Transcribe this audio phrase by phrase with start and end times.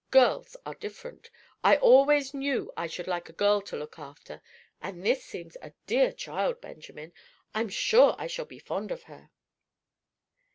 [0.09, 1.29] Girls are different.
[1.63, 4.41] I always knew that I should like a girl to look after,
[4.81, 7.13] and this seems a dear child, Benjamin.
[7.53, 9.29] I'm sure I shall be fond of her."